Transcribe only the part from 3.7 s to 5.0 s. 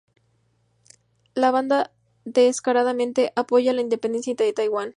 la independencia de Taiwán.